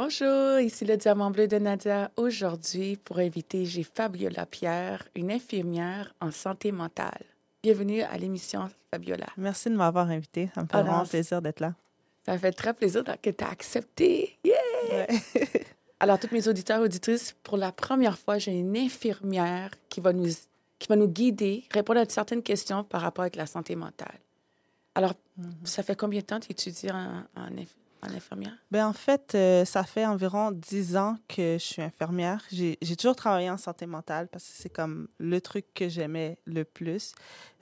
[0.00, 2.12] Bonjour, ici le Diamant Bleu de Nadia.
[2.14, 7.24] Aujourd'hui, pour inviter, j'ai Fabiola Pierre, une infirmière en santé mentale.
[7.64, 9.26] Bienvenue à l'émission, Fabiola.
[9.36, 10.50] Merci de m'avoir invité.
[10.54, 11.74] Ça me fait Alors, vraiment plaisir d'être là.
[12.24, 14.38] Ça me fait très plaisir que tu as accepté.
[14.44, 14.54] Yeah!
[14.92, 15.08] Ouais.
[15.98, 20.28] Alors, toutes mes auditeurs, auditrices, pour la première fois, j'ai une infirmière qui va nous,
[20.78, 24.20] qui va nous guider, répondre à certaines questions par rapport avec la santé mentale.
[24.94, 25.14] Alors,
[25.64, 27.66] ça fait combien de temps que tu étudies en, en, inf-
[28.02, 28.52] en infirmière?
[28.70, 32.42] ben, en fait, euh, ça fait environ dix ans que je suis infirmière.
[32.50, 36.64] J'ai toujours travaillé en santé mentale parce que c'est comme le truc que j'aimais le
[36.64, 37.12] plus.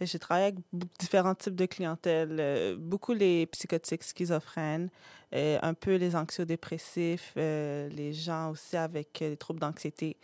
[0.01, 0.59] J'ai travaillé avec
[0.98, 4.91] différents types de clientèle, euh, beaucoup les psychotiques schizophrènes,
[5.34, 10.16] euh, un peu les anxiodépressifs, les gens aussi avec des troubles d'anxiété.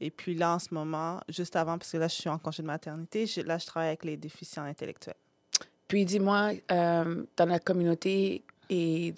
[0.00, 2.62] Et puis là, en ce moment, juste avant, parce que là, je suis en congé
[2.62, 5.16] de maternité, je- là, je travaille avec les déficients intellectuels.
[5.88, 9.14] Puis dis-moi, dans la communauté, et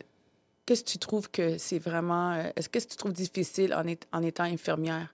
[0.70, 2.30] qu'est-ce que tu trouves que c'est vraiment...
[2.30, 3.82] euh, Est-ce que tu trouves difficile en,
[4.16, 5.12] en étant infirmière?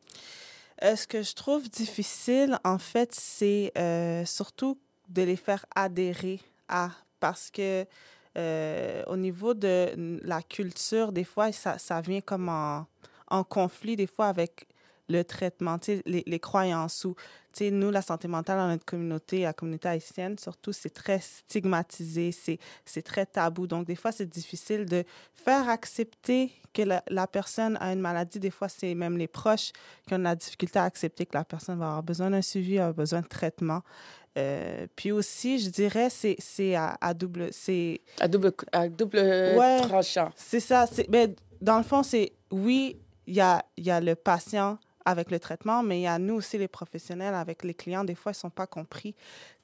[0.83, 6.41] Euh, ce que je trouve difficile, en fait, c'est euh, surtout de les faire adhérer
[6.69, 6.91] à,
[7.21, 7.87] parce que
[9.09, 12.87] au niveau de la culture, des fois, ça, ça vient comme en,
[13.29, 14.69] en conflit, des fois, avec
[15.09, 17.17] le traitement, les, les croyances ou,
[17.57, 22.31] sais, nous, la santé mentale dans notre communauté, la communauté haïtienne, surtout, c'est très stigmatisé,
[22.85, 23.67] c'est très tabou.
[23.67, 25.05] Donc, des fois, c'est difficile de
[25.35, 28.39] faire accepter que la, la personne a une maladie.
[28.39, 29.73] Des fois, c'est même les proches
[30.07, 32.79] qui ont de la difficulté à accepter que la personne va avoir besoin d'un suivi,
[32.79, 33.83] avoir besoin de traitement.
[34.39, 37.49] Euh, puis aussi, je dirais, c'est à, à double...
[37.53, 39.81] C'est À double, à double Ouais.
[39.81, 40.31] tranchant.
[40.37, 40.87] c'est ça.
[40.87, 44.79] c'est- Ben, dans le fond, c'est oui, il y a, il y a le patient
[45.07, 48.05] avec le traitement, mais a nous aussi, les professionnels, avec les clients.
[48.05, 49.15] Des fois, ils ne sont pas compris.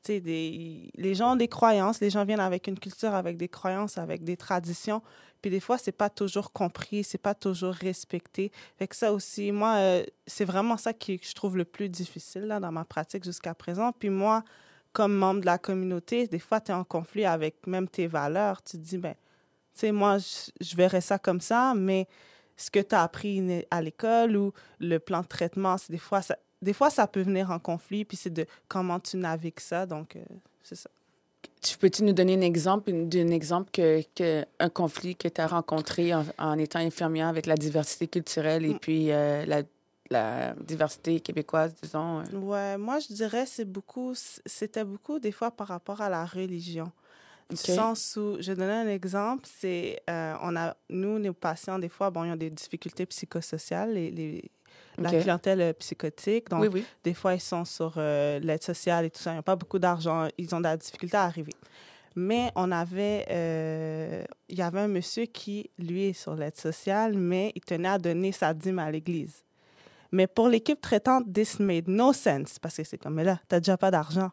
[0.07, 3.99] Des, les gens ont des croyances, les gens viennent avec une culture, avec des croyances,
[3.99, 5.03] avec des traditions.
[5.43, 8.53] Puis des fois, c'est pas toujours compris, c'est pas toujours respecté.
[8.79, 11.89] Fait que ça aussi, moi, euh, c'est vraiment ça qui, que je trouve le plus
[11.89, 13.91] difficile là, dans ma pratique jusqu'à présent.
[13.93, 14.45] Puis moi,
[14.93, 18.63] comme membre de la communauté, des fois, tu es en conflit avec même tes valeurs.
[18.63, 19.15] Tu te dis, ben,
[19.75, 22.07] tu sais, moi, je verrais ça comme ça, mais
[22.57, 26.23] ce que tu as appris à l'école ou le plan de traitement, c'est des fois,
[26.23, 29.87] ça, des fois, ça peut venir en conflit, puis c'est de comment tu navigues ça.
[29.87, 30.21] Donc, euh,
[30.63, 30.91] c'est ça.
[31.61, 35.47] Tu peux-tu nous donner un exemple, d'un exemple que, que un conflit que tu as
[35.47, 38.79] rencontré en, en étant infirmière avec la diversité culturelle et Mm.
[38.81, 39.63] puis euh, la,
[40.11, 42.21] la diversité québécoise, disons?
[42.21, 42.37] euh?
[42.37, 46.91] Ouais, moi, je dirais c'est beaucoup, c'était beaucoup des fois par rapport à la religion.
[47.57, 51.89] Sens où, je vais donner un exemple, c'est, euh, on a, nous, nos patients, des
[51.89, 54.51] fois, bon, ils ont des difficultés psychosociales, les, les-
[54.99, 56.49] la clientèle euh, psychotique.
[56.51, 56.85] Donc, oui, oui.
[57.05, 59.33] Des fois, ils sont sur euh, l'aide sociale et tout ça.
[59.33, 60.29] Ils n'ont pas beaucoup d'argent.
[60.37, 61.53] Ils ont de la difficulté à arriver.
[62.15, 63.25] Mais on avait...
[63.31, 67.89] euh, il y avait un monsieur qui, lui, est sur l'aide sociale, mais il tenait
[67.89, 69.45] à donner sa dîme à l'église.
[70.11, 72.59] Mais pour l'équipe traitante, this made no sense.
[72.59, 74.31] Parce que c'est comme, mais là, t'as déjà pas d'argent.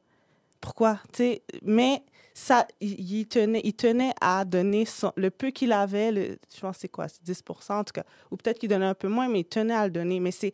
[0.62, 1.00] Pourquoi?
[1.14, 2.03] Tu sais, mais
[2.34, 6.75] ça, il, tenait, il tenait à donner son, le peu qu'il avait, le, je pense
[6.78, 8.03] que c'est quoi, c'est 10% en tout cas.
[8.31, 10.20] Ou peut-être qu'il donnait un peu moins, mais il tenait à le donner.
[10.20, 10.53] Mais c'est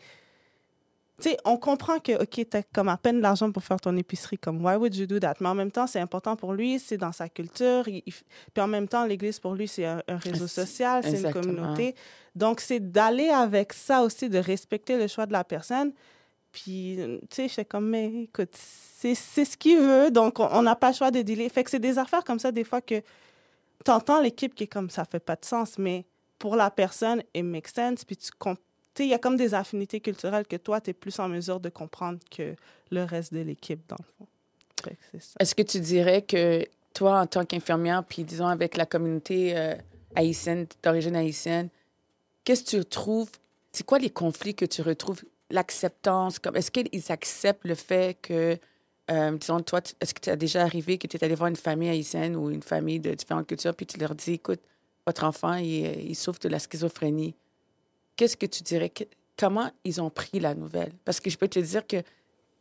[1.22, 3.80] tu sais, on comprend que, OK, tu as comme à peine de l'argent pour faire
[3.80, 5.36] ton épicerie, comme, why would you do that?
[5.40, 7.88] Mais en même temps, c'est important pour lui, c'est dans sa culture.
[7.88, 8.24] il- puis
[8.62, 11.96] en même temps, l'Église, pour lui, c'est un, un réseau social, c'est une communauté.
[12.36, 15.94] Donc, c'est d'aller avec ça aussi, de respecter le choix de la personne.
[16.56, 16.98] Puis,
[17.30, 20.92] tu sais, je fais comme, mais écoute, c'est ce qu'il veut, donc on n'a pas
[20.92, 21.50] le choix de dealer.
[21.50, 23.02] Fait que c'est des affaires comme ça, des fois, que
[23.84, 26.06] tu entends l'équipe qui est comme, ça fait pas de sens, mais
[26.40, 28.06] pour la personne, it makes sense.
[28.06, 31.20] Puis tu sais, il y a comme des affinités culturelles que toi, tu es plus
[31.20, 32.56] en mesure de comprendre que
[32.90, 34.28] le reste de l'équipe, dans le fond.
[35.42, 39.76] Est-ce que tu dirais que toi, en tant qu'infirmière, puis disons avec la communauté euh,
[40.16, 41.68] haïtienne, d'origine haïtienne,
[42.46, 43.30] qu'est-ce que tu trouves,
[43.74, 48.58] c'est quoi les conflits que tu retrouves, l'acceptance, comme est-ce qu'ils acceptent le fait que,
[49.12, 51.56] euh, disons, toi, est-ce que tu as déjà arrivé que tu es allé voir une
[51.56, 54.62] famille haïtienne ou une famille de différentes cultures, puis tu leur dis, écoute,
[55.06, 57.36] votre enfant, il, souffre de la schizophrénie.
[58.16, 58.92] Qu'est-ce que tu dirais,
[59.38, 60.94] comment ils ont pris la nouvelle?
[61.04, 61.98] Parce que je peux te dire que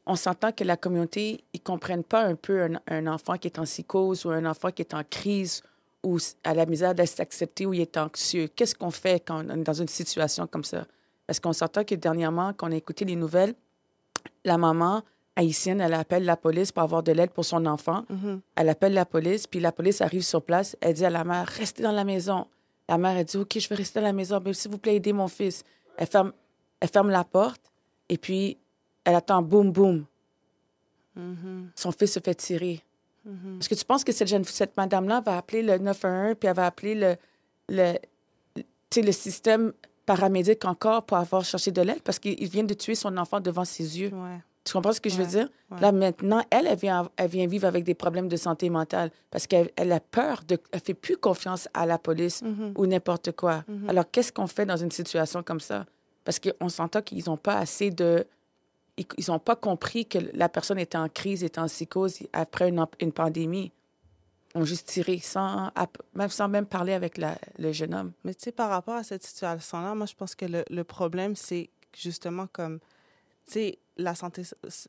[0.06, 3.58] on s'entend que la communauté, ils comprennent pas un peu un, un enfant qui est
[3.58, 5.62] en psychose ou un enfant qui est en crise
[6.02, 8.48] ou à la misère de s'accepter ou il est anxieux.
[8.54, 10.86] Qu'est-ce qu'on fait quand on est dans une situation comme ça?
[11.26, 13.54] Parce qu'on s'entend que dernièrement, quand on a écouté les nouvelles,
[14.44, 15.02] la maman
[15.36, 18.04] haïtienne, elle appelle la police pour avoir de l'aide pour son enfant.
[18.08, 18.40] Mhm.
[18.56, 20.76] Elle appelle la police, puis la police arrive sur place.
[20.80, 22.46] Elle dit à la mère, restez dans la maison.
[22.88, 24.96] La mère, elle dit, OK, je vais rester dans la maison, mais s'il vous plaît,
[24.96, 25.64] aidez mon fils.
[25.96, 26.32] Elle ferme,
[26.80, 27.72] elle ferme la porte,
[28.08, 28.58] et puis
[29.04, 30.04] elle attend boum, boum.
[31.16, 31.70] Mhm.
[31.74, 32.82] Son fils se fait tirer.
[33.24, 33.58] Mhm.
[33.60, 36.56] Est-ce que tu penses que cette, jeune, cette madame-là va appeler le 911, puis elle
[36.56, 37.16] va appeler le,
[37.68, 37.94] le,
[38.96, 39.72] le système
[40.06, 43.64] paramédic encore pour avoir cherché de l'aide parce qu'il vient de tuer son enfant devant
[43.64, 44.10] ses yeux.
[44.12, 44.38] Ouais.
[44.64, 45.48] Tu comprends ce que je veux dire?
[45.70, 45.80] ouais.
[45.80, 49.46] Là, maintenant, elle, elle vient, elle vient vivre avec des problèmes de santé mentale parce
[49.46, 52.72] qu'elle elle a peur, de, elle fait plus confiance à la police Mhm.
[52.76, 53.62] ou n'importe quoi.
[53.68, 53.90] Mhm.
[53.90, 55.84] Alors, qu'est-ce qu'on fait dans une situation comme ça?
[56.24, 58.26] Parce qu'on s'entend qu'ils n'ont pas assez de...
[58.96, 62.82] Ils n'ont pas compris que la personne était en crise, était en psychose après une,
[63.00, 63.70] une pandémie.
[64.56, 65.70] Ont juste tiré sans,
[66.14, 68.12] même, sans même parler avec la- le jeune homme.
[68.22, 71.34] Mais tu sais, par rapport à cette situation-là, moi, je pense que le, le problème,
[71.34, 72.78] c'est justement comme,
[73.46, 74.42] tu sais, la santé,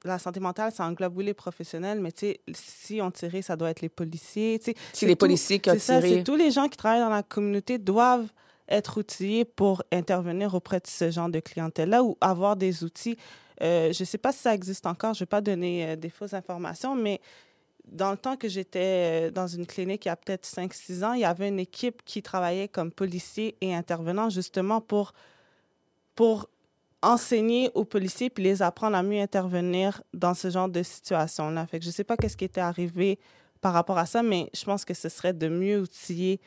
[0.04, 3.56] la santé mentale, ça englobe, oui, les professionnels, mais tu sais, si on tirait, ça
[3.56, 4.78] doit être les policiers, tu sais.
[4.94, 6.18] C'est les tout- policiers qui ont C'est ça, tiré.
[6.18, 8.28] c'est tous les gens qui travaillent dans la communauté doivent
[8.68, 13.18] être outillés pour intervenir auprès de ce genre de clientèle-là ou avoir des outils.
[13.62, 15.96] Euh, je ne sais pas si ça existe encore, je ne vais pas donner euh,
[15.96, 17.22] des fausses informations, mais
[17.88, 21.14] dans le temps que j'étais euh, dans une clinique il y a peut-être 5-6 ans,
[21.14, 25.14] il y avait une équipe qui travaillait comme policier et intervenant justement pour,
[26.16, 26.50] pour
[27.02, 31.66] enseigner aux policiers puis les apprendre à mieux intervenir dans ce genre de situation-là.
[31.68, 33.20] Fait que je ne sais pas qu'est-ce qui était arrivé
[33.62, 36.40] par rapport à ça, mais je pense que ce serait de mieux outiller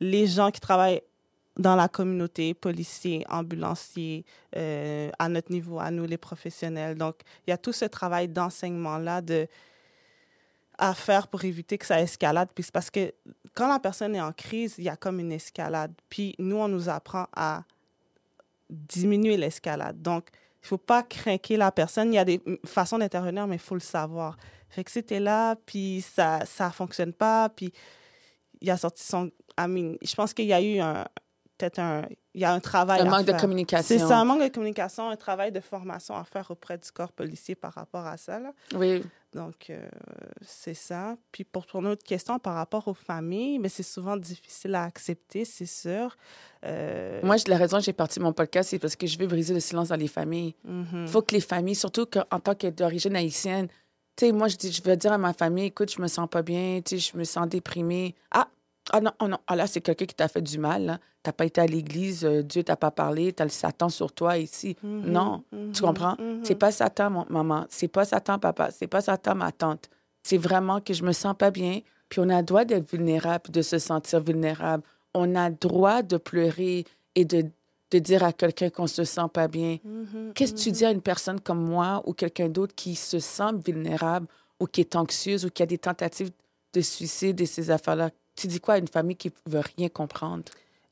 [0.00, 1.02] les gens qui travaillent
[1.56, 4.24] dans la communauté, policiers, ambulanciers,
[4.56, 6.96] euh, à notre niveau, à nous les professionnels.
[6.96, 7.16] Donc,
[7.46, 9.48] il y a tout ce travail d'enseignement-là de
[10.78, 12.48] à faire pour éviter que ça escalade.
[12.54, 13.12] Puis c'est parce que
[13.54, 15.92] quand la personne est en crise, il y a comme une escalade.
[16.08, 17.64] Puis nous, on nous apprend à
[18.70, 20.00] diminuer l'escalade.
[20.00, 20.28] Donc,
[20.62, 22.12] il faut pas craquer la personne.
[22.12, 24.36] Il y a des façons d'intervenir, mais il faut le savoir.
[24.68, 27.72] Fait que es là, puis ça ça fonctionne pas, puis
[28.60, 29.30] il a sorti son...
[29.58, 31.04] I mean, je pense qu'il y a eu un
[31.58, 32.06] peut-être un...
[32.34, 33.98] Il y a un travail Un à manque de communication.
[33.98, 37.10] C'est ça, un manque de communication, un travail de formation à faire auprès du corps
[37.10, 38.38] policier par rapport à ça.
[38.38, 38.52] Là.
[38.76, 39.02] Oui.
[39.34, 39.88] Donc, euh,
[40.40, 41.16] c'est ça.
[41.32, 45.44] Puis pour ton autre question par rapport aux familles, mais c'est souvent difficile à accepter,
[45.44, 46.16] c'est sûr.
[46.64, 49.52] Euh, Moi, la raison que j'ai parti mon podcast, c'est parce que je veux briser
[49.52, 50.54] le silence dans les familles.
[50.64, 53.68] Il faut que les familles, surtout que, en tant que d'origine haïtienne,
[54.16, 56.28] tu sais, moi, je, dis, je veux dire à ma famille, écoute, je me sens
[56.28, 58.14] pas bien, tu sais, je me sens déprimée.
[58.30, 58.48] Ah,
[58.92, 60.84] ah non, oh non, ah là, c'est quelqu'un qui t'a fait du mal.
[60.84, 60.98] là.
[61.22, 64.38] T'as pas été à l'église, euh, Dieu t'a pas parlé, t'as le Satan sur toi
[64.38, 64.76] ici.
[64.82, 66.16] Mhm, Non, tu mhm, comprends?
[66.18, 66.40] mhm.
[66.44, 67.66] C'est pas Satan, mon, maman.
[67.68, 68.70] C'est pas Satan, papa.
[68.70, 69.88] C'est pas Satan, ma tante.
[70.22, 71.80] C'est vraiment que je me sens pas bien.
[72.08, 74.82] Puis on a le droit d'être vulnérable, de se sentir vulnérable.
[75.14, 77.44] On a le droit de pleurer et de,
[77.90, 79.78] de dire à quelqu'un qu'on se sent pas bien.
[79.84, 83.18] Mhm, Qu'est-ce que tu dis à une personne comme moi ou quelqu'un d'autre qui se
[83.18, 84.26] sent vulnérable
[84.60, 86.30] ou qui est anxieuse ou qui a des tentatives
[86.72, 88.10] de suicide et ces affaires-là?
[88.38, 90.44] Tu dis quoi à une famille qui veut rien comprendre?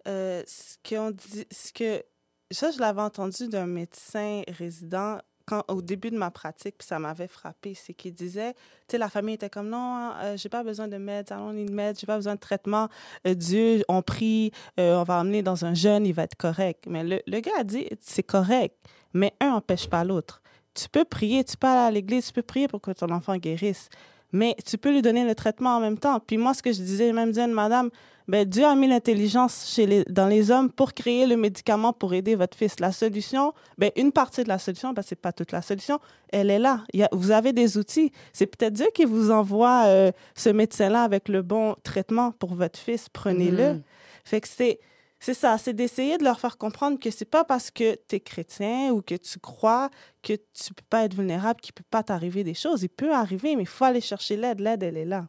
[0.08, 2.02] Euh, ce dit, ce que
[2.50, 6.98] ça, je l'avais entendu d'un médecin résident quand, au début de ma pratique, puis ça
[6.98, 8.60] m'avait frappé, c'est qu'il disait, tu
[8.92, 12.06] sais, la famille était comme, non, euh, j'ai pas besoin de meds, need meds, j'ai
[12.06, 12.88] pas besoin de traitement,
[13.28, 14.50] Euh, Dieu, on prie,
[14.80, 16.86] euh, on va emmener dans un jeûne, il va être correct.
[16.88, 18.76] Mais le, le gars a dit, c'est correct,
[19.12, 20.42] mais un n'empêche pas l'autre.
[20.74, 23.36] Tu peux prier, tu peux aller à l'église, tu peux prier pour que ton enfant
[23.36, 23.88] guérisse,
[24.32, 26.20] mais tu peux lui donner le traitement en même temps.
[26.20, 27.90] Puis moi, ce que je disais, même disais, madame,
[28.28, 32.12] ben, Dieu a mis l'intelligence chez les, dans les hommes pour créer le médicament pour
[32.12, 32.80] aider votre fils.
[32.80, 36.00] La solution, ben, une partie de la solution, ben, c'est pas toute la solution,
[36.30, 36.82] elle est là.
[36.92, 38.10] Il y a, vous avez des outils.
[38.32, 42.78] C'est peut-être Dieu qui vous envoie euh, ce médecin-là avec le bon traitement pour votre
[42.78, 43.08] fils.
[43.08, 43.74] Prenez-le.
[43.74, 43.82] Mhm.
[44.24, 44.80] Fait que c'est,
[45.18, 48.20] c'est ça, c'est d'essayer de leur faire comprendre que c'est pas parce que tu es
[48.20, 49.90] chrétien ou que tu crois
[50.22, 52.82] que tu peux pas être vulnérable qu'il peut pas t'arriver des choses.
[52.82, 54.60] Il peut arriver, mais il faut aller chercher l'aide.
[54.60, 55.26] L'aide, elle est là.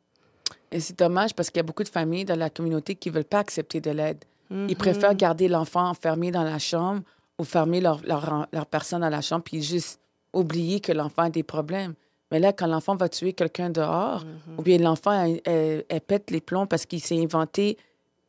[0.72, 3.16] Et c'est dommage parce qu'il y a beaucoup de familles dans la communauté qui ne
[3.16, 4.24] veulent pas accepter de l'aide.
[4.52, 4.76] Ils Mhm.
[4.76, 7.02] préfèrent garder l'enfant enfermé dans la chambre
[7.40, 10.00] ou fermer leur, leur, leur personne dans la chambre puis juste
[10.34, 11.94] oublier que l'enfant a des problèmes.
[12.32, 14.60] Mais là, quand l'enfant va tuer quelqu'un dehors, Mhm.
[14.60, 17.78] ou bien l'enfant, elle, elle- elle pète les plombs parce qu'il s'est inventé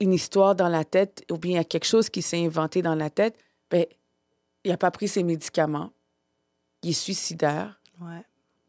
[0.00, 2.82] une histoire dans la tête, ou bien il y a quelque chose qui s'est inventé
[2.82, 3.36] dans la tête,
[3.70, 3.84] ben,
[4.64, 5.90] il n'a pas pris ses médicaments.
[6.82, 7.80] Il est suicidaire.
[8.00, 8.22] Ouais.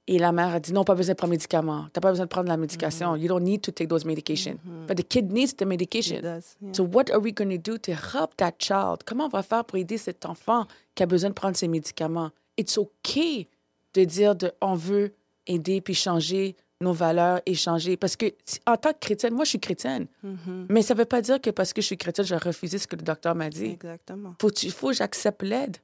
[0.08, 1.84] Et la mère a dit non, pas besoin de prendre médicaments.
[1.84, 3.16] Tu n'as pas besoin de prendre la médication.
[3.16, 4.58] You don't need to take those medications.
[4.88, 6.22] But the kid needs the medication.
[6.22, 6.74] Does, yeah.
[6.74, 9.04] So what are we going to do to help that child?
[9.06, 12.32] Comment on va faire pour aider cet enfant qui a besoin de prendre ses médicaments?
[12.58, 13.48] It's okay
[13.94, 15.14] de dire de, on veut
[15.46, 17.98] aider puis changer nos valeurs et changer.
[17.98, 18.26] Parce que
[18.66, 20.68] en tant que chrétienne, moi je suis chrétienne, Mhm.
[20.70, 22.88] mais ça ne veut pas dire que parce que je suis chrétienne, je refuser ce
[22.88, 23.66] que le docteur m'a dit.
[23.66, 24.36] Exactement.
[24.42, 25.78] Faut, il faut que j'accepte l'aide.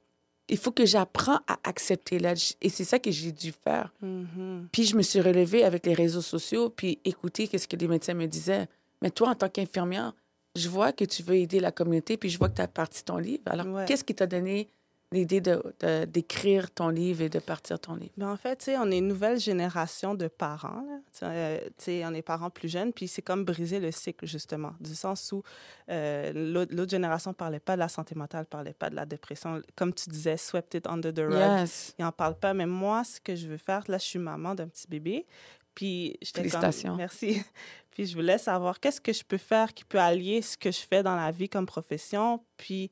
[0.48, 2.38] Il faut que j'apprends à accepter l'aide.
[2.62, 3.92] Et c'est ça que j'ai dû faire.
[4.00, 4.68] Mhm.
[4.72, 8.14] Puis je me suis relevée avec les réseaux sociaux, puis écouter ce que les médecins
[8.14, 8.66] me disaient.
[9.02, 10.14] Mais toi, en tant qu'infirmière,
[10.54, 13.04] je vois que tu veux aider la communauté, puis je vois que tu as parti
[13.04, 13.42] ton livre.
[13.46, 13.84] Alors, Ouais.
[13.86, 14.68] qu'est-ce qui t'a donné
[15.12, 18.12] l'idée de, de- d'écrire ton livre et de partir ton livre?
[18.16, 20.82] Mais en fait, tu sais, on est une nouvelle génération de parents.
[20.82, 20.98] là.
[21.12, 23.90] Tu sais, euh, tu sais, on est parents plus jeunes, puis c'est comme briser le
[23.92, 25.42] cycle, justement, du sens où
[25.90, 29.06] euh, l'autre, génération ne parlait pas de la santé mentale, ne parlait pas de la
[29.06, 29.62] dépression.
[29.76, 31.60] Comme tu disais, swept it under the rug.
[31.60, 31.94] Yes.
[31.98, 32.52] Ils n'en parlent pas.
[32.54, 35.26] Mais moi, ce que je veux faire, là, je suis maman d'un petit bébé.
[35.74, 36.96] Puis, j'étais comme- Félicitations.
[36.96, 37.42] Merci.
[37.90, 40.80] Puis, je voulais savoir qu'est-ce que je peux faire qui peut allier ce que je
[40.80, 42.90] fais dans la vie comme profession, puis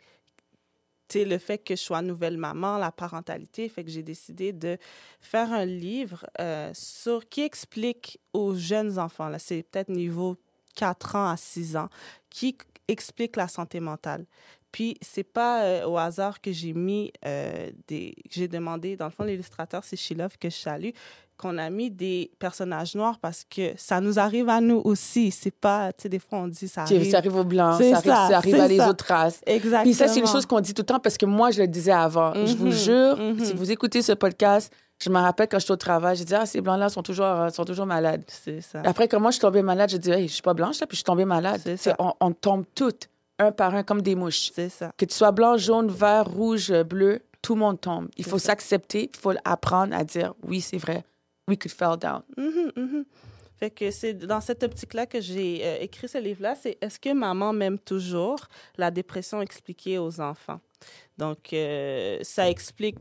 [1.15, 4.79] le fait que je sois nouvelle maman, la parentalité, fait que j'ai décidé de
[5.21, 10.37] faire un livre euh, sur qui explique aux jeunes enfants, là, c'est peut-être niveau
[10.77, 11.89] 4 ans à 6 ans,
[12.31, 12.57] qui
[12.89, 14.27] explique la santé mentale.
[14.75, 18.17] Puis, c'est pas euh, au hasard que j'ai mis euh, des.
[18.29, 20.91] J'ai demandé, dans le fond, l'illustrateur, c'est Shilov que je salue,
[21.37, 25.31] qu'on a mis des personnages noirs parce que ça nous arrive à nous aussi.
[25.31, 25.93] C'est pas.
[25.93, 27.11] Tu sais, des fois, on dit ça arrive.
[27.11, 28.91] Ça arrive aux Blancs, ça arrive, ça, ça arrive c'est à les ça.
[28.91, 29.41] autres races.
[29.47, 29.83] Exactement.
[29.83, 31.69] Puis ça, c'est une chose qu'on dit tout le temps parce que moi, je le
[31.69, 32.33] disais avant.
[32.35, 33.45] Je vous Mhm, jure, mhm.
[33.45, 34.73] si vous écoutez ce podcast,
[35.03, 37.49] je me rappelle quand j'étais au travail, j'ai dit, ah, ces blancs-là sont toujours, euh,
[37.51, 38.23] sont toujours malades.
[38.29, 38.81] C'est ça.
[38.85, 40.87] Après, quand moi, je suis tombée malade, j'ai dit, hey, je suis pas blanche, là,
[40.87, 41.61] puis je suis tombée malade.
[41.65, 41.97] C'est ça.
[41.99, 43.09] On, on tombe toutes,
[43.41, 44.53] un par un, comme des mouches.
[44.55, 44.93] C'est ça.
[44.97, 48.09] Que tu sois blanc, jaune, vert, rouge, bleu, tout le monde tombe.
[48.17, 48.47] Il faut ça.
[48.53, 51.05] s'accepter, il faut apprendre à dire, oui, c'est vrai,
[51.49, 52.23] we could fall down.
[52.37, 53.05] Mhm, mhm.
[53.57, 56.55] Fait que c'est dans cette optique-là que j'ai euh, écrit ce livre-là.
[56.57, 58.41] C'est Est-ce que maman m'aime toujours?
[58.77, 60.61] La dépression expliquée aux enfants.
[61.17, 62.97] Donc, euh, ça explique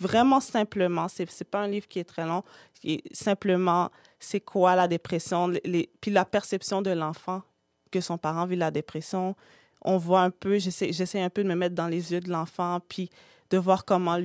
[0.00, 1.08] vraiment simplement.
[1.08, 2.44] C'est c'est pas un livre qui est très long.
[2.84, 3.90] Et simplement,
[4.20, 5.52] c'est quoi la dépression?
[6.00, 7.42] puis la perception de l'enfant
[7.90, 9.34] que son parent vit la dépression.
[9.82, 12.80] On voit un peu, j'essaie un peu de me mettre dans les yeux de l'enfant,
[12.88, 13.10] puis
[13.50, 14.18] de voir comment,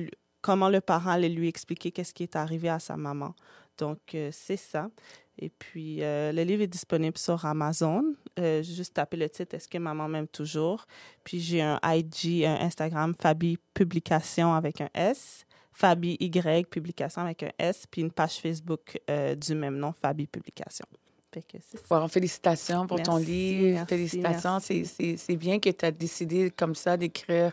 [0.44, 3.34] comment le parent allait lui expliquer qu'est-ce qui est arrivé à sa maman.
[3.78, 4.90] Donc, euh, c'est ça.
[5.38, 8.04] Et puis, euh, le livre est disponible sur Amazon.
[8.38, 10.84] Euh, juste taper le titre Est-ce que maman m'aime toujours?
[11.24, 15.46] Puis, j'ai un IG, un Instagram, Fabi Publication avec un S.
[15.72, 17.86] Fabi Y Publication avec un S.
[17.90, 20.84] Puis, une page Facebook euh, du même nom, Fabi Publication.
[21.32, 22.00] Fait que c'est ça.
[22.00, 23.78] Bon, félicitations pour ton livre.
[23.78, 24.60] merci, félicitations.
[24.60, 27.50] C'est bien que tu as décidé comme ça d'écrire.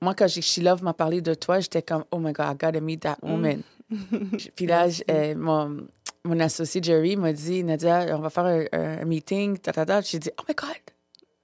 [0.00, 2.80] Moi, quand She Love m'a parlé de toi, j'étais comme, oh my God, I gotta
[2.80, 3.62] meet that woman.
[4.54, 5.86] Puis là, euh, mon,
[6.24, 10.00] mon associé Jerry m'a dit, Nadia, on va faire un, un- meeting, ta, ta, ta.
[10.02, 10.76] J'ai dit, oh my God,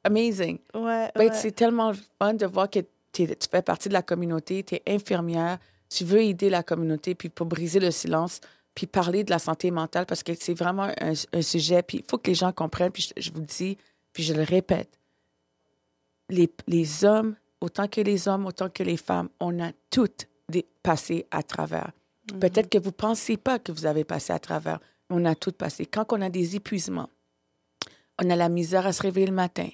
[0.04, 0.58] amazing.
[0.74, 1.30] Ouais, Ben, ouais.
[1.32, 2.80] C'est tellement fun de voir que
[3.12, 5.58] tu fais partie de la communauté, tu es infirmière,
[5.88, 8.40] tu veux aider la communauté, puis pour briser le silence,
[8.74, 12.04] puis parler de la santé mentale, parce que c'est vraiment un, un sujet, puis il
[12.10, 13.78] faut que les gens comprennent, puis je, je vous le dis,
[14.12, 14.90] puis je le répète,
[16.28, 20.28] les, les hommes, autant que les hommes, autant que les femmes, on a toutes
[20.82, 21.90] passé à travers.
[22.32, 22.38] Mhm.
[22.40, 24.78] Peut-être que vous ne pensez pas que vous avez passé à travers,
[25.08, 25.86] mais on a toutes passé.
[25.86, 27.08] Quand on a des épuisements,
[28.22, 29.68] on a la misère à se réveiller le matin,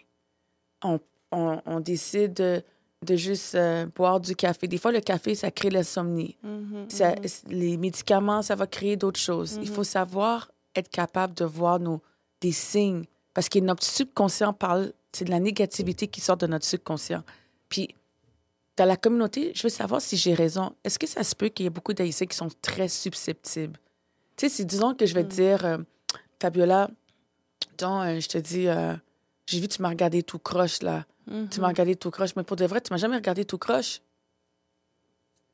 [0.83, 1.01] on,
[1.33, 2.63] on, on décide de,
[3.05, 4.69] de juste euh, boire du café.
[4.69, 6.37] Des fois, le café, ça crée l'insomnie.
[6.43, 7.15] Mhm, mhm.
[7.49, 9.59] Les médicaments, ça va créer d'autres choses.
[9.61, 12.01] Il faut savoir être capable de voir nos,
[12.41, 13.05] des signes.
[13.35, 17.23] Parce que notre subconscient parle, c'est de la négativité qui sort de notre subconscient.
[17.71, 17.95] Puis,
[18.77, 20.75] dans la communauté, je veux savoir si j'ai raison.
[20.85, 23.79] Est-ce que ça se peut qu'il y ait beaucoup d'Haïtiens qui sont très susceptibles?
[24.37, 25.79] Tu sais, si disons que je vais te dire, euh,
[26.41, 26.91] Fabiola,
[27.79, 28.95] donc, euh, je te dis, euh,
[29.47, 31.07] j'ai vu, tu m'as regardé tout croche, là.
[31.51, 32.35] Tu m'as regardé tout croche.
[32.37, 34.01] Mais pour de vrai, tu m'as jamais regardé tout croche.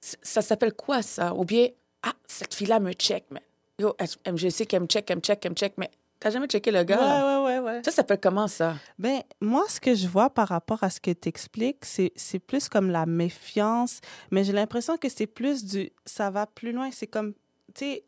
[0.01, 1.35] C- Ça s'appelle quoi, ça?
[1.35, 1.69] Ou bien,
[2.03, 3.43] ah, cette fille-là me check, man.
[3.79, 6.31] Yo, elle, je sais qu'elle me check, elle me check, elle me check, mais t'as
[6.31, 6.99] jamais checké le gars?
[6.99, 7.83] Ouais, ouais, ouais, ouais.
[7.85, 8.77] Ça s'appelle comment, ça?
[8.99, 12.39] Ben, moi, ce que je vois par rapport à ce que tu expliques, c'est, c'est
[12.39, 15.91] plus comme la méfiance, mais j'ai l'impression que c'est plus du.
[16.05, 16.91] Ça va plus loin.
[16.93, 17.33] C'est comme.
[17.75, 18.05] Tu sais,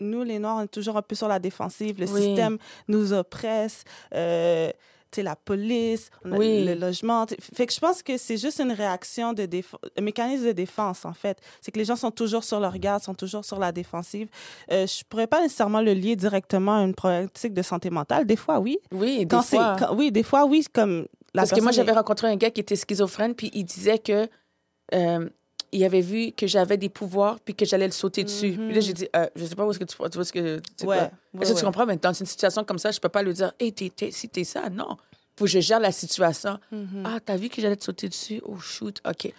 [0.00, 2.00] nous, les Noirs, on est toujours un peu sur la défensive.
[2.00, 2.22] Le Oui.
[2.22, 3.84] système nous oppresse.
[4.14, 4.70] Euh,
[5.20, 6.64] la police, on a Oui.
[6.64, 7.26] le logement.
[7.54, 9.46] Fait que je pense que c'est juste une réaction de
[9.98, 11.38] un mécanisme de défense, en fait.
[11.60, 14.28] C'est que les gens sont toujours sur leur garde, sont toujours sur la défensive.
[14.70, 18.24] Euh, je pourrais pas nécessairement le lier directement à une problématique de santé mentale.
[18.26, 18.78] Des fois, oui.
[18.92, 19.76] Oui, des Quand c'est, fois.
[19.78, 22.60] quand- oui, des fois, oui, comme la Parce que moi, j'avais rencontré un gars qui
[22.60, 24.28] était schizophrène, puis il disait que
[24.94, 25.28] euh,
[25.72, 28.52] il avait vu que j'avais des pouvoirs, puis que j'allais le sauter dessus.
[28.52, 28.66] Mhm.
[28.66, 30.32] Puis là, j'ai dit, euh, je sais pas où est-ce que tu, tu vois ce
[30.32, 31.10] que tu Ouais, ouais,
[31.40, 31.86] Est-ce que tu comprends?
[31.86, 34.44] Mais dans une situation comme ça, je peux pas lui dire, hey, t'es, si t'es
[34.44, 34.96] ça, non.
[35.36, 36.58] Faut que je gère la situation.
[36.70, 37.02] Mhm.
[37.04, 38.40] Ah, t'as vu que j'allais te sauter dessus?
[38.44, 39.32] Oh, shoot, OK.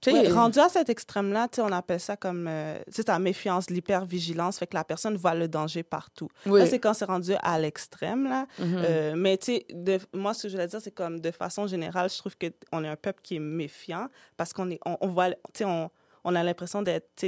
[0.00, 2.96] Tu sais, Ouais, rendu à cet extrême-là, tu sais, on appelle ça comme euh, tu
[2.96, 6.28] sais, ta méfiance, l'hypervigilance, fait que la personne voit le danger partout.
[6.44, 6.60] oui.
[6.60, 8.46] Là, c'est quand c'est rendu à l'extrême, là.
[8.58, 8.82] Mhm.
[8.84, 9.66] Euh, mais tu sais,
[10.12, 12.88] moi, ce que je voulais dire, c'est comme de façon générale, je trouve qu'on est
[12.88, 15.90] un peuple qui est méfiant parce qu'on est, on, on voit, tu sais, on,
[16.24, 17.24] on a l'impression d'être,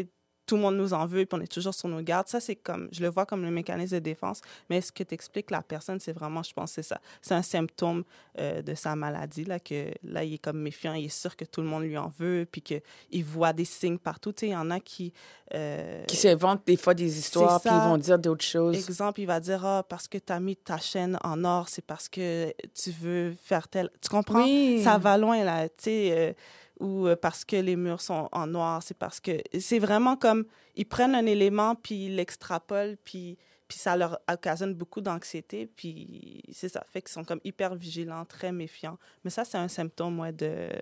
[0.48, 2.26] tout le monde nous en veut, puis on est toujours sur nos gardes.
[2.26, 4.40] Ça, c'est comme, je le vois comme le mécanisme de défense.
[4.70, 6.98] Mais ce que t'explique la personne, c'est vraiment, je pense, c'est ça.
[7.20, 8.02] C'est un symptôme
[8.38, 11.44] euh, de sa maladie, là, que là, il est comme méfiant, il est sûr que
[11.44, 14.32] tout le monde lui en veut, puis qu'il voit des signes partout.
[14.32, 15.12] Tu sais, il y en a qui.
[15.54, 18.74] Euh, Qui s'inventent des fois des histoires, puis ils vont dire d'autres choses.
[18.74, 21.84] Exemple, il va dire Ah, parce que tu as mis ta chaîne en or, c'est
[21.84, 23.90] parce que tu veux faire tel.
[24.00, 24.42] Tu comprends?
[24.44, 24.80] Oui.
[24.82, 25.68] Ça va loin, là.
[25.68, 26.32] Tu sais, euh,
[26.80, 29.40] ou euh, parce que les murs sont en noir, c'est parce que.
[29.58, 30.44] C'est vraiment comme.
[30.76, 36.42] Ils prennent un élément, puis ils l'extrapolent, puis, puis ça leur occasionne beaucoup d'anxiété, puis
[36.52, 36.85] c'est ça.
[36.90, 38.97] Fait qu'ils sont comme hyper vigilants, très méfiants.
[39.25, 40.73] Mais ça, c'est un symptôme, ouais, de, de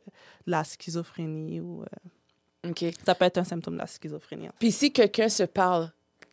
[0.46, 1.82] la schizophrénie, ou.
[1.82, 2.84] euh, OK.
[3.04, 4.48] ça peut être un symptôme de la schizophrénie.
[4.58, 5.90] Puis si quelqu'un se parle,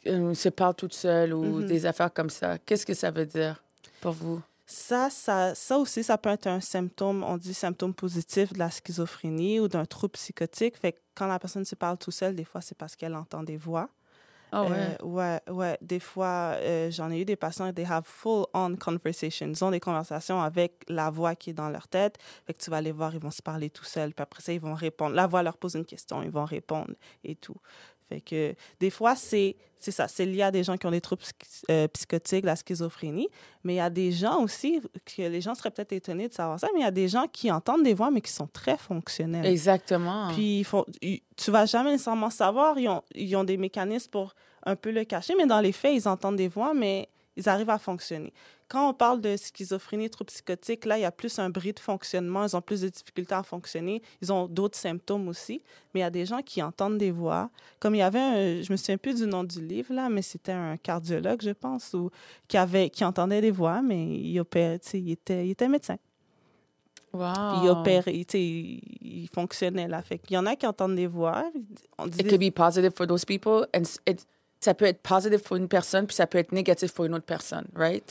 [0.07, 1.65] euh, se parle toute seule ou Mhm.
[1.67, 3.63] des affaires comme ça, qu'est-ce que ça veut dire
[4.01, 4.41] pour vous?
[4.75, 8.71] Ça, ça, ça aussi, ça peut être un symptôme, on dit symptôme positif de la
[8.71, 10.77] schizophrénie ou d'un trouble psychotique.
[10.77, 13.43] Fait que quand la personne se parle tout seule, des fois, c'est parce qu'elle entend
[13.43, 13.87] des voix.
[14.51, 14.97] Ah ouais.
[15.01, 15.77] Euh, ouais, ouais.
[15.81, 19.47] Des fois, euh, j'en ai eu des patients, they have full-on conversations.
[19.47, 22.17] Ils ont des conversations avec la voix qui est dans leur tête.
[22.47, 24.13] Fait que tu vas les voir, ils vont se parler tout seuls.
[24.13, 25.15] Puis après ça, ils vont répondre.
[25.15, 27.57] La voix leur pose une question, ils vont répondre et tout.
[28.13, 30.07] Fait que des fois, c'est c'est ça.
[30.07, 31.23] C'est lié à des gens qui ont des troubles
[31.69, 33.27] euh, psychotiques, la schizophrénie.
[33.65, 36.57] Mais il y a des gens aussi, que les gens seraient peut-être étonnés de savoir
[36.57, 38.77] ça, mais il y a des gens qui entendent des voix, mais qui sont très
[38.77, 39.45] fonctionnels.
[39.45, 40.29] Exactement.
[40.33, 42.79] Puis ils font, ils- tu vas jamais nécessairement savoir.
[42.79, 45.93] Ils ont, ils ont des mécanismes pour un peu le cacher, mais dans les faits,
[45.93, 48.31] ils entendent des voix, mais ils arrivent à fonctionner.
[48.73, 51.79] Quand on parle de schizophrénie, trouble psychotique, là, il y a plus un bris de
[51.79, 52.43] fonctionnement.
[52.43, 54.01] Ils ont plus de difficultés à fonctionner.
[54.19, 55.61] Ils ont d'autres symptômes aussi.
[55.93, 57.51] Mais il y a des gens qui entendent des voix.
[57.79, 60.23] Comme il y avait un, je me souviens plus du nom du livre, là, mais
[60.23, 62.09] c'était un cardiologue, je pense, ou,
[62.47, 65.97] qui, avait, qui entendait des voix, mais il, opérait, il, était, il était médecin.
[67.13, 67.83] wow.
[68.07, 70.01] Il sais, il, il fonctionnait là.
[70.01, 71.45] Fait qu'il y en a qui entendent des voix.
[71.99, 73.67] On dit It could be positive for those people.
[73.75, 74.25] And s- it-
[74.59, 77.25] ça peut être positive pour une personne, puis ça peut être négatif pour une autre
[77.25, 78.03] personne, right?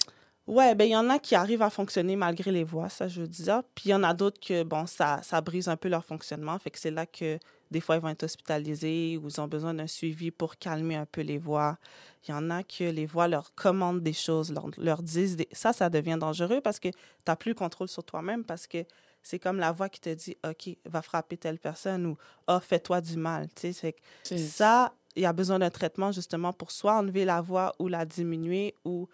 [0.49, 3.21] Ouais, ben il y en a qui arrivent à fonctionner malgré les voix, ça je
[3.21, 3.63] veux dire.
[3.77, 6.59] Puis il y en a d'autres que, bon, ça, ça brise un peu leur fonctionnement.
[6.59, 7.39] Fait que c'est là que
[7.71, 11.07] des fois ils vont être hospitalisés ou ils ont besoin d'un suivi pour calmer un
[11.07, 11.79] peu les voix.
[12.27, 15.49] Il y en a que les voix leur commandent des choses, leur, leur disent des...
[15.53, 16.97] Ça, ça devient dangereux parce que tu
[17.29, 18.85] n'as plus le contrôle sur toi-même parce que
[19.23, 22.17] c'est comme la voix qui te dit, OK, va frapper telle personne ou,
[22.49, 23.49] ah, fais-toi du mal.
[23.55, 23.95] Tu sais,
[24.37, 28.05] ça, il y a besoin d'un traitement justement pour soit enlever la voix ou la
[28.05, 29.09] diminuer ou...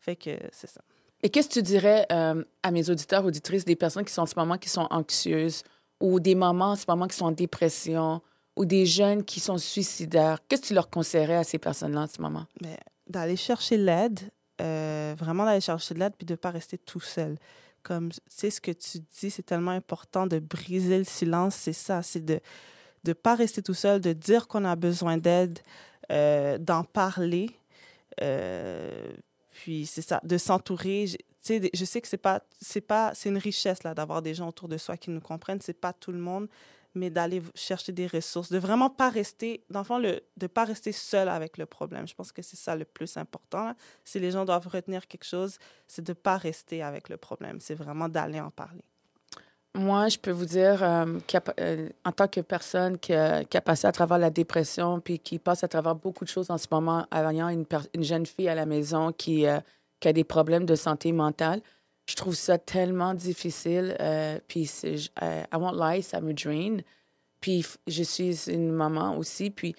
[0.00, 0.80] Fait que c'est ça.
[1.22, 4.26] Et qu'est-ce que tu dirais euh, à mes auditeurs, auditrices, des personnes qui sont en
[4.26, 5.64] ce moment qui sont anxieuses
[6.00, 8.22] ou des mamans en ce moment qui sont en dépression
[8.56, 10.38] ou des jeunes qui sont suicidaires?
[10.48, 12.46] Qu'est-ce que tu leur conseillerais à ces personnes-là en ce moment?
[13.08, 14.20] D'aller chercher l'aide,
[14.60, 17.36] euh, vraiment d'aller chercher de l'aide, puis de ne pas rester tout seul.
[17.82, 21.72] Comme, tu sais, ce que tu dis, c'est tellement important de briser le silence, c'est
[21.72, 22.40] ça, c'est de
[23.04, 25.58] ne pas rester tout seul, de dire qu'on a besoin d'aide,
[26.12, 27.50] euh, d'en parler.
[28.22, 29.12] euh,
[29.58, 31.06] puis c'est ça, de s'entourer.
[31.08, 34.48] Je- je sais que c'est pas, c'est pas, c'est une richesse là d'avoir des gens
[34.48, 35.60] autour de soi qui nous comprennent.
[35.60, 36.48] C'est pas tout le monde,
[36.94, 41.28] mais d'aller chercher des ressources, de vraiment pas rester, dans le de pas rester seul
[41.28, 42.06] avec le problème.
[42.06, 43.74] Je pense que c'est ça le plus important.
[44.04, 47.58] Si les gens doivent retenir quelque chose, c'est de pas rester avec le problème.
[47.60, 48.84] C'est vraiment d'aller en parler.
[49.78, 51.06] Moi, je peux vous dire, euh,
[51.60, 55.20] euh, en tant que personne qui a, qui a passé à travers la dépression, puis
[55.20, 57.64] qui passe à travers beaucoup de choses en ce moment, ayant une,
[58.02, 59.60] jeune fille à la maison qui, euh,
[60.00, 61.60] qui a des problèmes de santé mentale,
[62.06, 63.96] je trouve ça tellement difficile.
[64.00, 64.68] euh, puis,
[65.22, 66.78] euh, I won't lie, ça me drain.
[67.40, 69.50] Puis, je suis une maman aussi.
[69.50, 69.76] Puis,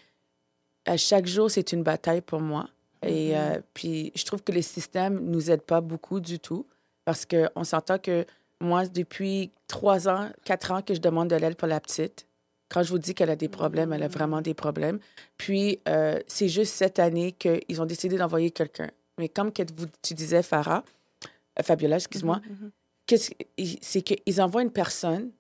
[0.86, 2.68] à chaque jour, c'est une bataille pour moi.
[3.04, 3.36] Et Mhm.
[3.38, 6.66] euh, puis, je trouve que les systèmes nous aident pas beaucoup du tout.
[7.04, 8.26] Parce qu'on s'entend que
[8.62, 12.26] moi, depuis trois ans, quatre ans que je demande de l'aide pour la petite.
[12.70, 15.00] Quand je vous dis qu'elle a des problèmes, elle a vraiment des problèmes.
[15.38, 18.90] Puis, euh, c'est juste cette année qu'ils ont décidé d'envoyer quelqu'un.
[19.18, 20.84] Mais comme que vous, tu disais, Farah,
[21.60, 22.72] euh, Fabiola, excuse-moi, Mhm.
[23.58, 25.32] il- c'est qu'ils envoient une personne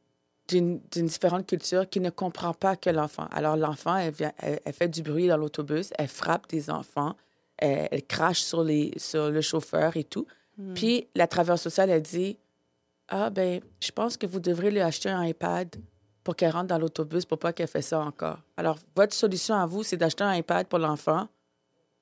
[0.47, 3.27] d'une différente culture qui ne comprend pas que l'enfant.
[3.31, 7.15] Alors, l'enfant, elle, vient- elle, elle fait du bruit dans l'autobus, elle frappe des enfants,
[7.57, 10.25] elle, elle crache sur, les, sur le chauffeur et tout.
[10.57, 10.73] Mhm.
[10.73, 12.37] Puis, la travailleuse sociale, elle dit
[13.09, 15.75] Ah, ben, je pense que vous devrez lui acheter un iPad
[16.23, 18.39] pour qu'elle rentre dans l'autobus pour pas qu'elle fasse ça encore.
[18.55, 21.27] Alors, votre solution à vous, c'est d'acheter un iPad pour l'enfant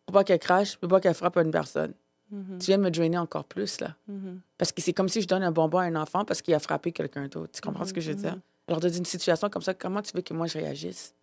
[0.06, 1.94] pour pas qu'elle crache, pour pas qu'elle frappe une personne.
[2.32, 2.60] Mhm.
[2.60, 3.96] Tu viens de me drainer encore plus, là.
[4.08, 4.40] Mhm.
[4.58, 6.60] Parce que c'est comme si je donne un bonbon à un enfant parce qu'il a
[6.60, 7.52] frappé quelqu'un d'autre.
[7.54, 8.36] Tu comprends ce que je veux dire?
[8.36, 8.42] Mhm.
[8.70, 11.14] Alors, dans une situation comme ça, comment tu veux que moi je réagisse?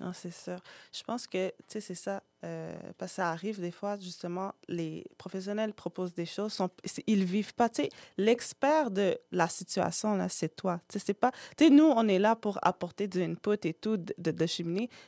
[0.00, 0.56] Non, c'est sûr.
[0.94, 2.22] Je pense que, tu sais, c'est ça.
[2.42, 6.70] euh, parce que ça arrive des fois, justement, les professionnels proposent des choses, sont,
[7.06, 7.68] ils vivent pas.
[7.68, 10.80] Tu sais, l'expert de la situation, là, c'est toi.
[10.88, 11.32] Tu sais, c'est pas.
[11.58, 14.46] Tu sais, nous, on est là pour apporter du input et tout de, de, de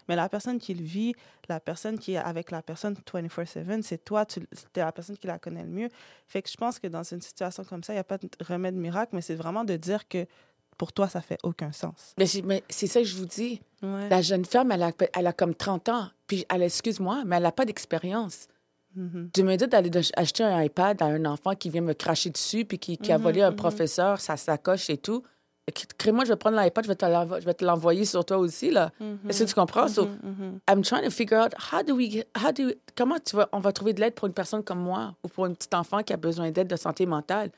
[0.09, 1.15] mais la personne qui le vit,
[1.49, 5.27] la personne qui est avec la personne 24-7, c'est toi, tu es la personne qui
[5.27, 5.89] la connaît le mieux.
[6.27, 8.29] Fait que je pense que dans une situation comme ça, il n'y a pas de
[8.47, 10.27] remède miracle, mais c'est vraiment de dire que
[10.79, 12.15] pour toi, ça fait aucun sens.
[12.19, 12.27] Mais
[12.69, 13.61] c'est, ça que je vous dis.
[13.83, 14.09] Ouais.
[14.09, 16.09] La jeune femme, elle a, elle a comme 30 ans.
[16.27, 18.47] Puis, elle, excuse-moi, mais elle n'a pas d'expérience.
[18.95, 19.31] Mhm.
[19.33, 22.65] Tu me dis d'aller acheter un iPad à un enfant qui vient me cracher dessus
[22.65, 23.57] puis qui, qui a Mhm, volé un mhm.
[23.57, 25.23] professeur, sa sacoche et tout.
[25.97, 26.89] Crée-moi, je vais prendre l'iPad, je
[27.47, 28.91] vais te l'envoyer sur toi aussi, là.
[29.29, 29.87] Est-ce que tu comprends?
[29.89, 30.09] So.
[30.69, 33.61] I'm trying to figure out how do we, how do we- comment tu vas, on
[33.61, 36.13] va trouver de l'aide pour une personne comme moi ou pour un petit enfant qui
[36.13, 37.51] a besoin d'aide de santé mentale?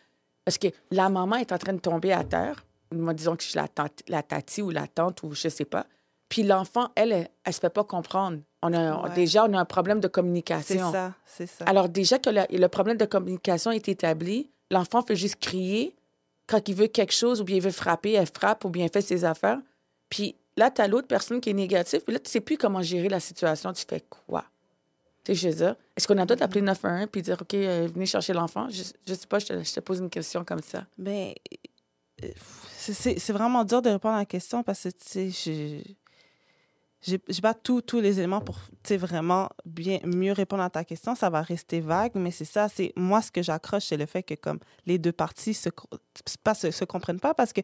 [0.44, 2.62] Parce que la maman est en train de tomber à terre.
[2.94, 5.64] Moi, disons que je suis la, tante, la tati ou la tante ou je sais
[5.64, 5.87] pas.
[6.28, 8.38] Puis l'enfant, elle, elle, elle se fait pas comprendre.
[8.62, 9.14] On a, Ouais.
[9.14, 10.90] Déjà, on a un problème de C'est communication.
[10.92, 11.64] ça, c'est ça.
[11.66, 15.94] Alors déjà que le, le problème de communication est établi, l'enfant fait juste crier
[16.46, 18.90] quand il veut quelque chose ou bien il veut frapper, elle frappe ou bien elle
[18.90, 19.59] fait ses affaires.
[20.09, 22.83] Puis là, tu as l'autre personne qui est négative, puis là, tu sais plus comment
[22.83, 23.72] gérer la situation.
[23.72, 24.44] Tu fais quoi?
[25.24, 27.88] Tu sais, je veux dire, est-ce qu'on a d'autres appeler 911 puis dire, OK, euh,
[27.92, 28.68] venez chercher l'enfant?
[28.68, 30.85] Je, je sais pas, je te, je te pose une question comme ça.
[30.98, 31.57] Ben, euh,
[32.77, 35.83] c'est- vraiment dur de répondre à la question parce que, tu sais,
[37.07, 40.70] je- j'ai pas tous tous les éléments pour, tu sais, vraiment bien, mieux répondre à
[40.70, 41.14] ta question.
[41.14, 44.22] Ça va rester vague, mais c'est ça, c'est moi, ce que j'accroche, c'est le fait
[44.22, 45.68] que, comme, les deux parties se,
[46.42, 47.61] pas, se, se comprennent pas parce que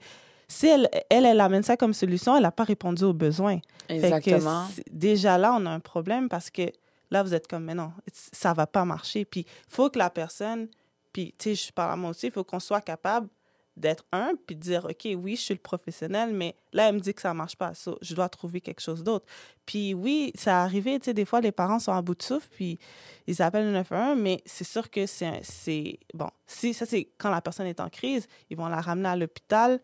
[0.46, 3.60] si elle, elle, elle amène ça comme solution, elle n'a pas répondu aux besoins.
[3.88, 4.66] Fait que Exactement.
[4.90, 6.62] déjà là, on a un problème parce que
[7.10, 9.24] là, vous êtes comme, mais non, ça va pas marcher.
[9.24, 10.68] Puis, il faut que la personne,
[11.12, 13.28] puis, tu sais, je parle à moi aussi, il faut qu'on soit capable
[13.80, 17.00] d'être un, puis de dire, OK, oui, je suis le professionnel, mais là, elle me
[17.00, 17.74] dit que ça marche pas.
[17.74, 19.26] So, je dois trouver quelque chose d'autre.
[19.66, 22.48] Puis oui, ça arrivé, tu sais, des fois, les parents sont à bout de souffle,
[22.50, 22.78] puis
[23.26, 27.40] ils appellent le 911, mais c'est sûr que c'est Bon, si ça, c'est quand la
[27.40, 29.80] personne est en crise, ils vont la ramener à l'hôpital,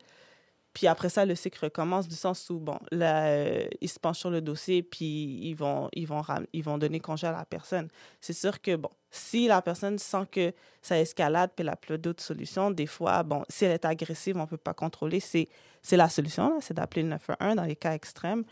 [0.76, 4.28] puis après ça, le cycle recommence du sens où, bon, euh, ils se penchent sur
[4.28, 7.88] le dossier, puis ils vont, ils vont, ils vont donner congé à la personne.
[8.20, 11.96] C'est sûr que, bon, si la personne sent que ça escalade, puis elle n'a plus
[11.96, 15.48] d'autres solutions, des fois, bon, si elle est agressive, on ne peut pas contrôler, c'est
[15.92, 18.44] la solution, c'est d'appeler le 911 dans les cas extrêmes.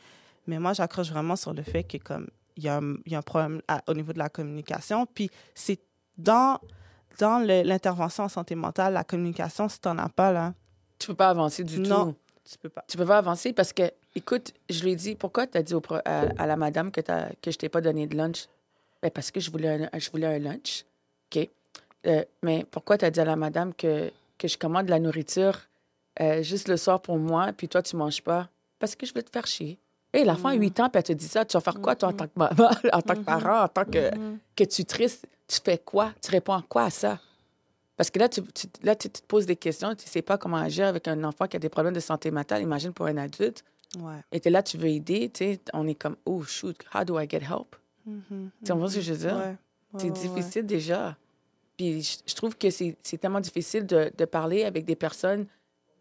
[0.46, 3.18] Mais moi, j'accroche vraiment sur le fait que, comme, il y, a un- y a
[3.18, 5.78] un problème au niveau de la communication, puis c'est
[6.16, 6.58] dans,
[7.18, 10.54] dans l'intervention en santé mentale, la communication, si tu n'en as pas, là,
[10.98, 12.06] Tu peux pas avancer du Non.
[12.12, 12.14] tout.
[12.50, 12.84] tu peux pas.
[12.88, 15.74] Tu peux pas avancer parce que, écoute, je lui ai dit, pourquoi tu as dit
[15.74, 18.46] au pro- à, à la madame que, t'as- que je t'ai pas donné de lunch?
[19.02, 20.84] Ben, parce que je voulais un, je voulais un lunch.
[21.34, 21.48] OK.
[22.06, 24.98] Euh, mais pourquoi tu as dit à la madame que, que je commande de la
[25.00, 25.58] nourriture
[26.20, 28.48] euh, juste le soir pour moi, puis toi, tu manges pas?
[28.78, 29.78] Parce que je veux te faire chier.
[30.12, 31.44] Hé, l'enfant a 8 ans, puis elle te dit ça.
[31.44, 33.84] Tu vas faire quoi, toi, en tant que maman, en tant que parent, en tant
[33.84, 34.38] que, Mhm.
[34.54, 35.26] que tu tristes?
[35.48, 36.12] Tu fais quoi?
[36.22, 37.18] Tu réponds quoi à ça?
[37.96, 40.36] Parce que là, tu, tu- là, tu, tu te poses des questions, tu sais pas
[40.38, 42.62] comment agir avec un enfant qui a des problèmes de santé mentale.
[42.62, 43.64] Imagine pour un adulte.
[44.00, 44.16] Ouais.
[44.32, 47.18] Et t'es là, tu veux aider, tu sais, on est comme, oh, shoot, how do
[47.20, 47.76] I get help?
[48.06, 48.50] Mhm.
[48.64, 49.36] Tu comprends ce que je veux dire?
[49.36, 49.42] Ouais.
[49.46, 49.56] Ouais,
[49.98, 51.16] c'est difficile déjà.
[51.76, 55.46] Puis je, je trouve que c'est tellement difficile de, de parler avec des personnes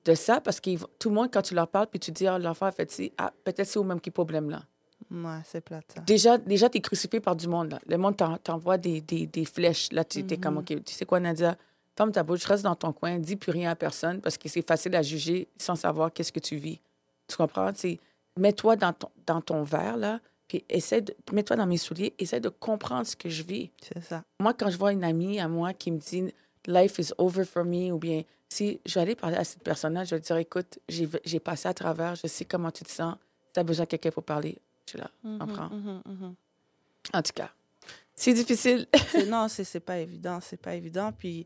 [0.06, 2.38] de ça parce que tout le monde, quand tu leur parles, puis tu dis, ah,
[2.40, 4.64] l'enfant a fait ci, ah, peut-être c'est au même qui problème là.
[5.12, 6.02] Ouais, c'est plate, ça.
[6.02, 7.72] Déjà, déjà tu es crucifié par du monde.
[7.72, 7.80] Là.
[7.88, 9.92] Le monde t'en- t'envoie des, des, des flèches.
[9.92, 11.56] Là, tu es comme, OK, tu sais quoi, Nadia?
[11.96, 14.66] Ferme ta bouche, reste dans ton coin, dis plus rien à personne parce que c'est
[14.66, 16.80] facile à juger sans savoir qu'est-ce que tu vis.
[17.28, 17.72] Tu comprends?
[17.76, 18.00] C'est
[18.38, 22.40] mets-toi dans ton, dans ton verre, là, puis essaie de, mets-toi dans mes souliers, essaie
[22.40, 23.70] de comprendre ce que je vis.
[23.82, 24.24] C'est ça.
[24.40, 26.34] Moi, quand je vois une amie à moi qui me dit
[26.66, 30.04] Life is over for me, ou bien si je vais aller parler à cette personne-là,
[30.04, 33.16] je vais dire Écoute, j'ai j'ai passé à travers, je sais comment tu te sens,
[33.54, 34.58] tu as besoin de quelqu'un pour parler.
[34.86, 35.70] Suis là, comprends?
[35.70, 36.36] Mhm, mhm.
[37.14, 37.50] En tout cas,
[38.16, 38.88] c'est difficile.
[39.28, 41.12] Non, c'est c'est pas évident, c'est pas évident.
[41.12, 41.46] Puis,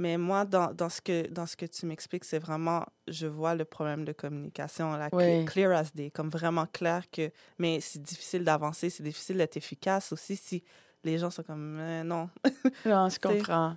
[0.00, 3.54] mais moi, dans, dans ce que dans ce que tu m'expliques, c'est vraiment, je vois
[3.54, 5.44] le problème de communication, là, Oui.
[5.44, 10.12] clear as day, comme vraiment clair que, mais c'est difficile d'avancer, c'est difficile d'être efficace
[10.12, 10.64] aussi si
[11.04, 12.28] les gens sont comme, Euh, non.
[12.86, 13.76] non, je comprends.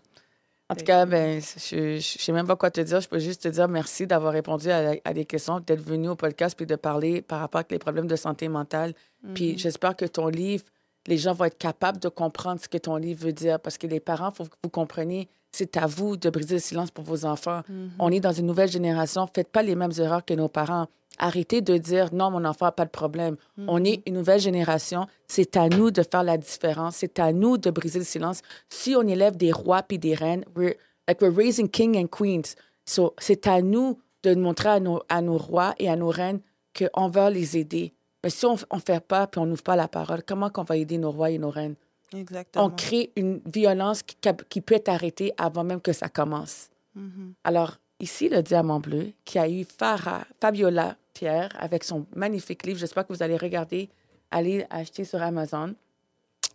[0.70, 3.00] En tout cas, ben, je ne sais même pas quoi te dire.
[3.02, 6.16] Je peux juste te dire merci d'avoir répondu à, à des questions, d'être venu au
[6.16, 8.94] podcast puis de parler par rapport à les problèmes de santé mentale.
[9.36, 10.64] Puis j'espère que ton livre,
[11.06, 13.60] les gens vont être capables de comprendre ce que ton livre veut dire.
[13.60, 16.62] Parce que les parents, il faut que vous compreniez, c'est à vous de briser le
[16.62, 17.62] silence pour vos enfants.
[17.70, 17.92] Mhm.
[18.00, 19.28] On est dans une nouvelle génération.
[19.34, 20.88] Faites pas les mêmes erreurs que nos parents.
[21.20, 23.38] Arrêtez de dire non, mon enfant n'a pas de problème.
[23.68, 25.06] On est une nouvelle génération.
[25.28, 26.98] C'est à nous de faire la différence.
[26.98, 28.42] C'est à nous de briser le silence.
[28.68, 30.74] Si on élève des rois puis des reines, we're,
[31.08, 32.56] like we're raising king and queens.
[32.86, 36.40] So, c'est à nous de montrer à nos, à nos rois et à nos reines
[36.76, 37.94] qu'on va les aider.
[38.24, 40.78] Mais si on ne fait pas puis on n'ouvre pas la parole, comment qu'on va
[40.78, 41.76] aider nos rois et nos reines?
[42.14, 42.66] Exactement.
[42.66, 44.18] On crée une violence qui,
[44.50, 46.70] qui peut être arrêtée avant même que ça commence.
[46.96, 47.34] Mhm.
[47.44, 52.80] Alors, ici, le diamant bleu, qui a eu Farah, Fabiola Pierre avec son magnifique livre.
[52.80, 53.90] J'espère que vous allez regarder,
[54.32, 55.76] aller acheter sur Amazon.